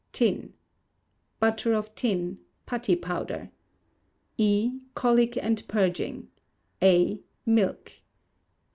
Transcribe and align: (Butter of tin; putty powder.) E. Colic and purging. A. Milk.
(Butter 1.39 1.73
of 1.75 1.93
tin; 1.93 2.39
putty 2.65 2.95
powder.) 2.95 3.51
E. 4.35 4.71
Colic 4.95 5.37
and 5.39 5.63
purging. 5.67 6.27
A. 6.81 7.19
Milk. 7.45 7.91